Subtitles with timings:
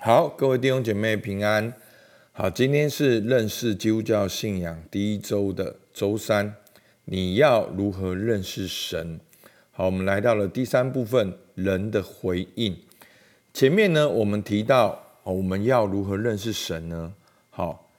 [0.00, 1.74] 好，各位弟兄姐妹平安。
[2.30, 6.54] 好，今天是认识基督教信仰第一周的周三。
[7.06, 9.18] 你要如何认识神？
[9.72, 12.76] 好，我们来到了第三部分，人的回应。
[13.52, 17.12] 前面呢，我们提到，我们要如何认识神呢？
[17.50, 17.90] 好，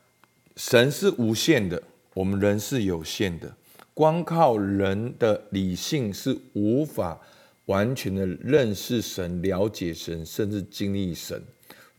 [0.56, 3.54] 神是无限的，我们人是有限的，
[3.94, 7.20] 光靠人的理性是无法
[7.66, 11.44] 完全的认识神、了解神，甚至经历神。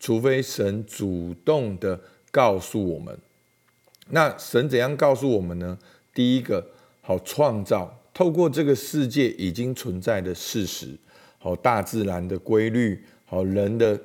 [0.01, 2.00] 除非神主动的
[2.32, 3.17] 告诉我们，
[4.08, 5.79] 那神怎样告诉我们呢？
[6.14, 6.67] 第一个，
[7.03, 10.96] 好创造，透过这个世界已经存在的事实，
[11.39, 14.00] 好大自然的规律，好人的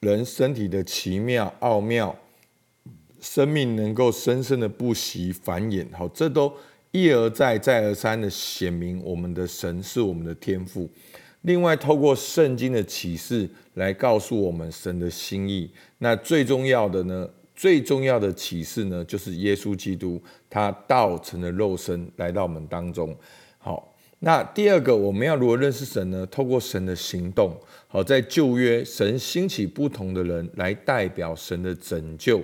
[0.00, 2.16] 人身体的奇妙奥妙，
[3.20, 6.52] 生命能够生生的不息繁衍，好这都
[6.92, 10.88] 一而再再而三的显明我们的神是我们的天赋。
[11.46, 15.70] 另外，透过圣经的启示来告诉我们神的心意。
[15.98, 17.28] 那最重要的呢？
[17.54, 23.16] 最重要的启示呢，就是耶稣基督他道成了肉身来到我们当中。
[23.58, 26.26] 好，那第二个我们要如何认识神呢？
[26.26, 27.56] 透过神的行动。
[27.86, 32.42] 好，在旧约，神兴起不同的人来代表神的拯救。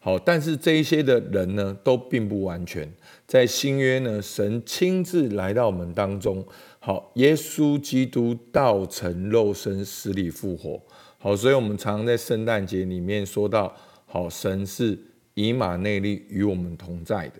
[0.00, 2.90] 好，但是这一些的人呢，都并不完全。
[3.26, 6.46] 在新约呢，神亲自来到我们当中。
[6.78, 10.80] 好，耶稣基督道成肉身，死里复活。
[11.18, 13.74] 好，所以我们常常在圣诞节里面说到，
[14.06, 14.96] 好，神是
[15.34, 17.34] 以马内利与我们同在的。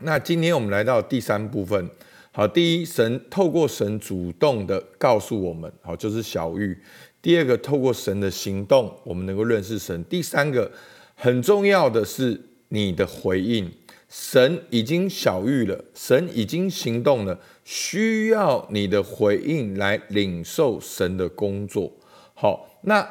[0.00, 1.88] 那今天我们来到第三部分。
[2.32, 6.76] 好，第一，神透过神主动的告诉我们，好，就是小玉。
[7.20, 10.04] 第二个，透过神的行动，我们能够认识神。
[10.04, 10.70] 第三个，
[11.22, 13.70] 很重要的是你的回应。
[14.08, 21.92] 神已经小玉了，神已经行动了，需要你的回应来领受神的工作。
[22.34, 23.08] 好，那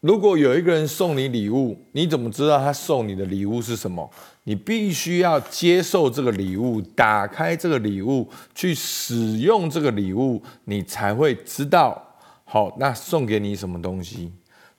[0.00, 4.10] 如果有一个人送你礼物，你怎么知道他送你的礼物是什么？
[4.44, 12.16] 你必须要接受这个礼物，打开这个礼物，去使用这个礼物，你才会知道。
[12.46, 14.32] 好，那送给你什么东西？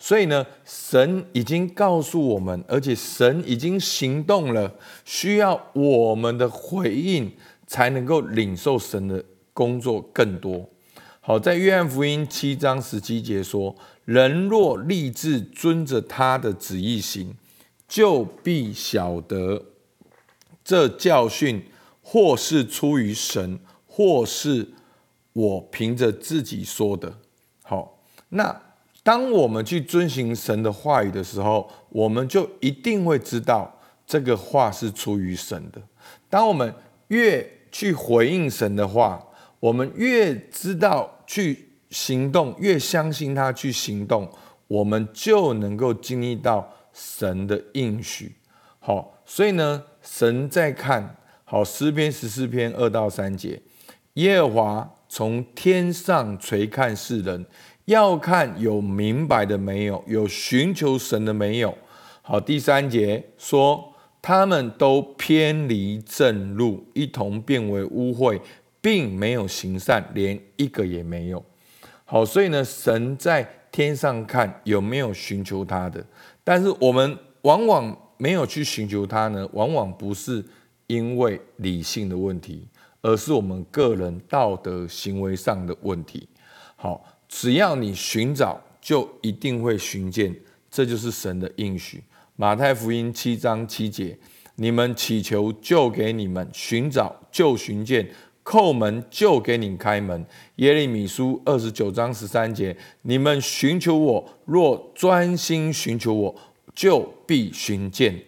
[0.03, 4.73] 所以呢，神已经告诉我们，而且神已经行动了，
[5.05, 7.31] 需要我们的回应
[7.67, 9.23] 才能够领受神的
[9.53, 10.67] 工作更多。
[11.19, 13.75] 好，在约翰福音七章十七节说
[14.05, 17.35] ：“人若立志遵着他的旨意行，
[17.87, 19.65] 就必晓得
[20.63, 21.63] 这教训
[22.01, 24.69] 或是出于神，或是
[25.33, 27.19] 我凭着自己说的。”
[27.61, 28.70] 好，那。
[29.03, 35.81] 当我们去遵行神的话语的时候，我们就一定会知道这个话是出于神的。
[36.29, 36.71] 当我们
[37.07, 39.27] 越去回应神的话，
[39.59, 44.29] 我们越知道去行动，越相信他去行动，
[44.67, 48.35] 我们就能够经历到神的应许。
[48.77, 53.61] 好，所以呢，神在看好诗篇十四篇二到三节，
[54.13, 57.45] 耶和华从天上垂看世人。
[57.85, 61.75] 要看有明白的没有，有寻求神的没有。
[62.21, 68.39] 好，第三节说，他们都偏离正路，一同变为污秽，
[68.79, 71.43] 并没有行善，连一个也没有。
[72.05, 76.05] 好，所以呢，神在天上看有没有寻求他的，
[76.43, 80.45] 但是我们往往没有去寻求他呢，往往不是
[80.85, 82.67] 因为理性的问题，
[83.01, 86.29] 而是我们个人道德行为上的问题。
[86.75, 87.03] 好。
[87.33, 90.35] 只要你寻找，就一定会寻见，
[90.69, 92.03] 这就是神的应许。
[92.35, 94.17] 马太福音七章七节：
[94.57, 98.05] 你们祈求，就给你们；寻找，就寻见；
[98.43, 100.25] 叩门，就给你开门。
[100.57, 106.35] 耶利米书二十九章十三节：你们寻求我，若专心寻求我，
[106.75, 108.21] 就必寻见。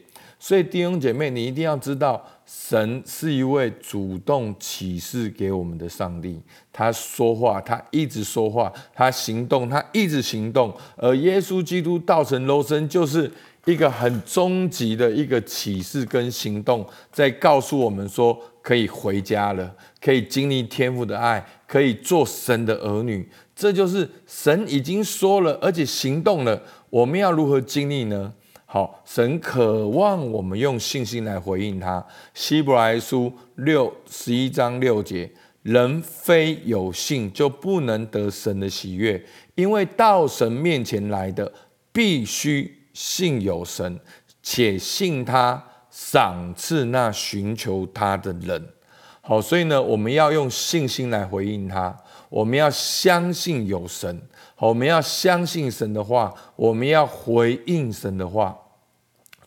[0.44, 2.22] 所以弟兄姐妹，你一定要知道。
[2.46, 6.38] 神是一位主动启示给我们的上帝，
[6.70, 10.76] 他说话，他一直说话，他行动，他一直行动。
[10.98, 13.32] 而耶稣基督道成肉身，就是
[13.64, 23.26] 一个很终极的一个启示跟行动，在告诉我们说，可以回家了，可以经历天父的爱，可以做神的儿女。
[23.56, 26.62] 这就是神已经说了，而且行动了。
[26.90, 28.34] 我们要如何经历呢？
[28.74, 32.04] 好，神渴望我们用信心来回应他。
[32.34, 35.30] 希伯来书六十一章六节：
[35.62, 39.24] 人非有信，就不能得神的喜悦，
[39.54, 41.54] 因为到神面前来的，
[41.92, 44.00] 必须信有神，
[44.42, 48.70] 且信他赏赐那寻求他的人。
[49.22, 51.96] 好，所以呢，我们要用信心来回应他。
[52.28, 54.20] 我们要相信有神，
[54.56, 58.58] 好，我们要相信神的话，我们要回应神的话。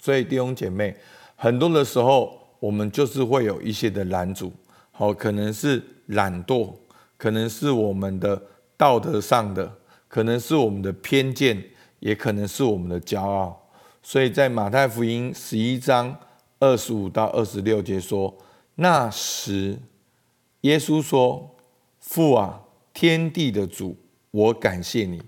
[0.07, 0.95] 所以弟兄姐妹，
[1.35, 4.53] 很多的时候，我们就是会有一些的拦阻，
[4.93, 6.73] 好，可能是懒惰，
[7.17, 8.41] 可能是我们的
[8.77, 9.69] 道德上的，
[10.07, 11.61] 可能是我们的偏见，
[11.99, 13.69] 也可能是我们的骄傲。
[14.01, 16.17] 所以在马太福音十一章
[16.61, 18.33] 二十五到二十六节说，
[18.77, 19.77] 那时
[20.61, 21.57] 耶稣说
[21.99, 22.63] ：“父啊，
[22.95, 23.97] 天地的主，
[24.31, 25.21] 我感谢你，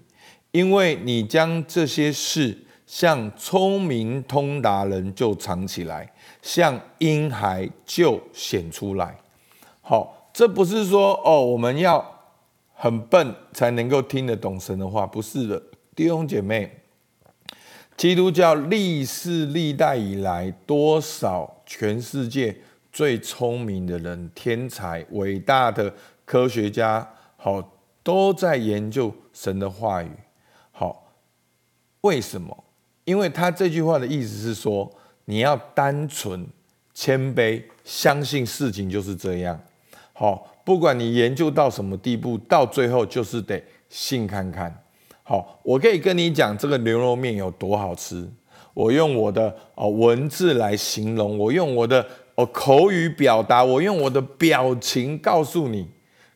[0.52, 2.56] 因为你将这些事
[2.88, 9.14] 像聪明通达人就藏起来，像婴孩就显出来。”
[9.82, 12.02] 好，这不是说哦，我们要
[12.74, 15.62] 很笨才能够听得懂神的话，不是的，
[15.94, 16.80] 弟兄姐妹。
[17.94, 22.56] 基督教历世历代以来，多少全世界
[22.90, 25.92] 最聪明的人、天才、伟大的
[26.24, 27.06] 科学家，
[27.36, 27.62] 好，
[28.02, 30.10] 都在研究神的话语。
[30.70, 31.12] 好，
[32.00, 32.64] 为什么？
[33.08, 34.86] 因为他这句话的意思是说，
[35.24, 36.46] 你要单纯、
[36.92, 39.58] 谦卑，相信事情就是这样。
[40.12, 44.82] 好，不管你研究到什么地步，到最后就是得信看看。
[45.22, 48.28] 好，我可以跟你讲这个牛肉面有多好吃。
[48.74, 55.88] 我用我的哦文字来形容，我用我的哦口语表达，我用我的表情告诉你。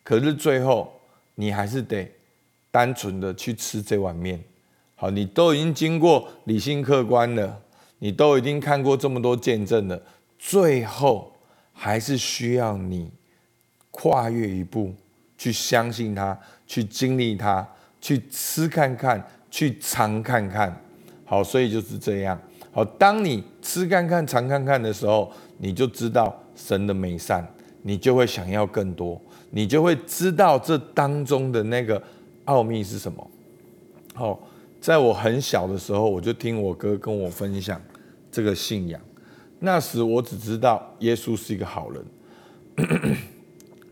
[0.03, 0.91] 可是最后，
[1.35, 2.11] 你还是得
[2.71, 4.43] 单纯的去吃这碗面。
[5.03, 7.61] 好，你都已经经过理性客观了，
[7.99, 10.01] 你都已经看过这么多见证了，
[10.39, 11.33] 最后
[11.73, 13.11] 还是需要你
[13.91, 14.95] 跨越一步，
[15.37, 16.39] 去相信他，
[16.69, 17.67] 去经历他。
[18.01, 19.21] 去吃看看，
[19.51, 20.81] 去尝看看，
[21.25, 22.41] 好，所以就是这样。
[22.71, 27.45] 好，当你吃看看、尝看看的时候，你就知道神的美善，
[27.83, 29.21] 你就会想要更多，
[29.51, 32.01] 你就会知道这当中的那个
[32.45, 33.31] 奥秘是什么。
[34.15, 34.41] 好，
[34.83, 37.81] 在我很小的时候，我就听我哥跟我分享
[38.33, 39.01] 这个信仰。
[39.61, 42.05] 那时我只知道耶稣是一个好人。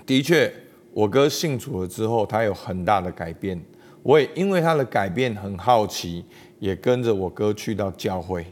[0.05, 0.53] 的确，
[0.93, 3.63] 我哥信主了之后，他有很大的改变。
[4.03, 6.25] 我也因为他的改变很好奇，
[6.59, 8.45] 也跟着我哥去到教会，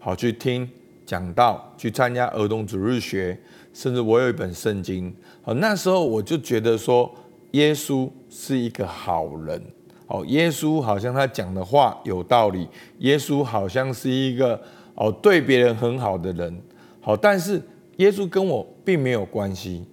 [0.00, 0.68] 好去听
[1.06, 3.38] 讲道，去参加儿童主日学，
[3.72, 5.14] 甚至我有一本圣经。
[5.42, 7.14] 好，那时候我就觉得说，
[7.52, 9.62] 耶稣是一个好人。
[10.06, 12.68] 哦，耶稣好像他讲的话有道理，
[12.98, 14.60] 耶稣好像是一个
[14.94, 16.62] 哦对别人很好的人。
[17.00, 17.60] 好，但是
[17.96, 19.84] 耶稣跟我并没有关系，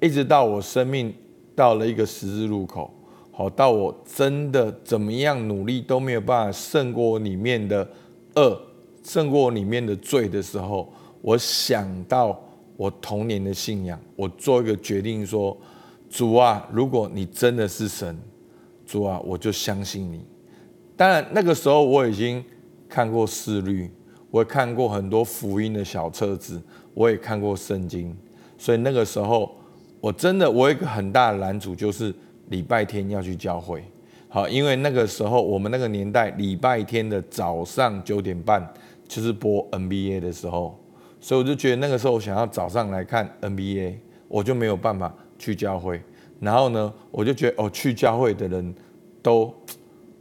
[0.00, 1.14] 一直到我生命
[1.54, 2.92] 到了一个十字路口。
[3.30, 7.88] 好，到我真的怎么样努力都没有办法胜过我里面的
[8.36, 8.60] 恶，
[9.02, 12.40] 胜过我里面的罪的时候，我想到
[12.76, 15.56] 我童年的信仰，我做一个决定说：
[16.08, 18.16] 主啊，如果你真的是神，
[18.86, 20.24] 主啊，我就相信你。
[20.96, 22.44] 当然那个时候我已经
[22.88, 23.90] 看过四律，
[24.30, 28.16] 我也看过很多福音的小册子，我也看过圣经，
[28.58, 29.54] 所以那个时候
[30.00, 32.14] 我真的我有一个很大的拦阻就是。
[32.50, 33.82] 礼拜天要去教会，
[34.28, 38.62] 好，因为那个时候我们那个年代，礼拜天的早上九点半
[39.08, 40.78] 就是播 NBA 的时候，
[41.18, 43.94] 所以我就觉得那个时候我想要早上来看 NBA，
[44.28, 46.02] 我就没有办法去教会。
[46.44, 48.74] 然后呢，我就觉得哦，去教会的人
[49.22, 49.52] 都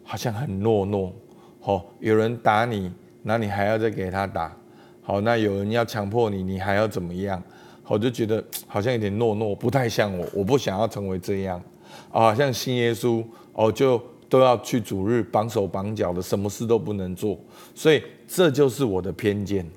[0.04, 1.14] 好像很懦弱，
[1.60, 2.90] 好，有人打你，
[3.22, 4.56] 那你还要再给他打，
[5.02, 7.44] 好，那有人要强迫你，你还要怎么样？
[7.86, 11.62] 我就觉得好像有点懦弱，不太像我，我不想要成为这样。
[12.12, 17.38] 啊，像信耶稣哦，就都要去主日绑手绑脚的，什么事都不能做，
[17.76, 19.70] 所以这就是我的偏见，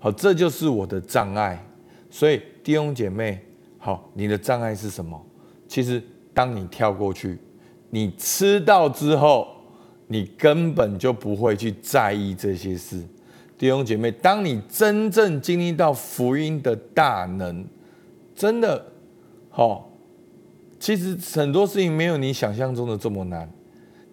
[0.00, 1.62] 好，这就是我的障碍。
[2.10, 3.38] 所以弟兄姐妹，
[3.78, 5.20] 好，你的障碍是什么？
[5.72, 6.02] 其实
[6.34, 7.38] 当你跳过去，
[7.88, 9.48] 你吃到之后，
[10.06, 13.02] 你根本就不会去在意这些事。
[13.56, 17.64] 弟兄姐妹，当你真正经历到福音的大能，
[18.34, 18.84] 真的
[19.48, 19.90] 好。
[20.78, 23.50] 其实很多事情没有你想象中的这么难，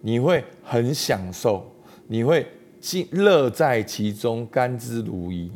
[0.00, 1.70] 你会很享受，
[2.06, 2.46] 你会
[2.80, 5.50] 尽乐在其中，甘之如饴，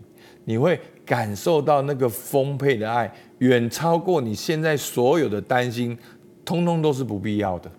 [0.44, 5.96] 你会感受到那个丰沛的爱，远超过你现在所有的担心，
[6.44, 7.70] 通通都是不必要的。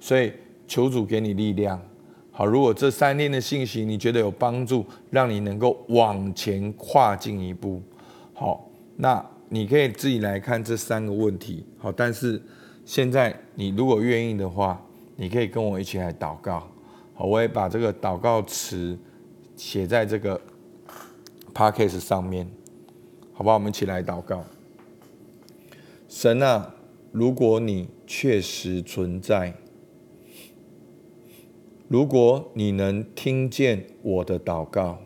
[0.00, 0.32] 所以
[0.66, 1.80] 求主给你力量。
[2.30, 7.82] 好，如果这三天的信息你觉得有帮助，让你能够往前跨进一步，
[8.32, 11.64] 好，那你可以自己来看这三个问题。
[11.78, 12.40] 好，但是。
[12.88, 14.82] 现在你如果愿意的话，
[15.16, 16.66] 你可以跟我一起来祷告。
[17.12, 18.98] 好，我也把这个祷告词
[19.56, 20.40] 写在这个
[21.52, 22.48] podcast 上面，
[23.38, 23.54] 好不好？
[23.54, 24.44] 我们一起来祷告。
[26.08, 26.74] 神啊，
[27.12, 29.54] 如果你确实存在，
[31.86, 34.98] 如果你能听见我的祷告，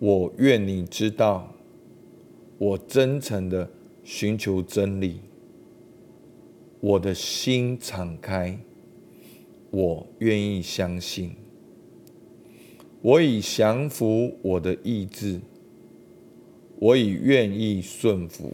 [0.00, 1.54] 我愿你知道，
[2.58, 3.70] 我真诚的
[4.02, 5.20] 寻求真理，
[6.80, 8.58] 我的心敞开，
[9.70, 11.36] 我愿意相信，
[13.00, 15.40] 我已降服我的意志，
[16.84, 18.52] 我已愿意顺服。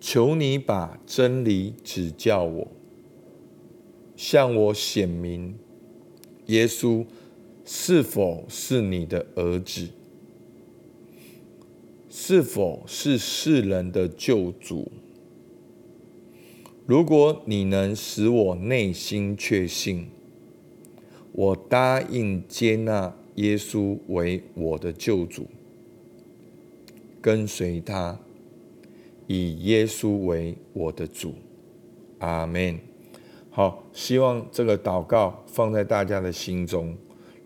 [0.00, 2.66] 求你把真理指教我，
[4.16, 5.54] 向我显明，
[6.46, 7.06] 耶稣
[7.64, 9.90] 是否是你的儿子？
[12.08, 14.90] 是否是世人的救主？
[16.84, 20.08] 如果你能使我内心确信，
[21.30, 25.46] 我答应接纳耶稣为我的救主，
[27.20, 28.18] 跟随他。
[29.26, 31.34] 以耶稣为我的主，
[32.18, 32.78] 阿门。
[33.48, 36.96] 好，希望这个祷告放在大家的心中，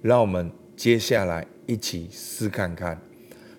[0.01, 2.99] 让我们接下来一起试看看。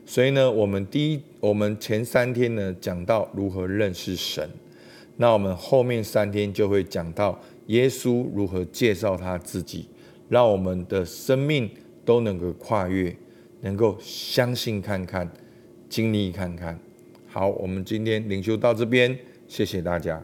[0.08, 4.50] 所以呢，我们第一，我们前三天呢讲到如何认识神，
[5.18, 9.88] 那我们后面三天就会讲到耶稣如何介绍他自己，
[10.30, 11.70] 让我们的生命
[12.04, 13.16] 都能够跨越，
[13.62, 15.28] 能够相信看看，
[15.96, 16.78] 经历看看。
[17.26, 20.22] 好，我们今天领修到这边，谢谢大家。